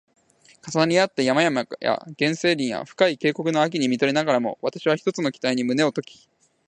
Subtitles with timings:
[0.67, 6.27] 重なり合った山々や原生林や深い渓谷の秋に見とれながらも、わたしは一つの期待に胸をとき